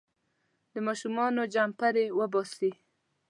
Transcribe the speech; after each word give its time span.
د 0.73 0.73
ماشومانو 0.87 1.41
چمبړې 1.53 2.05
وباسي. 2.19 2.71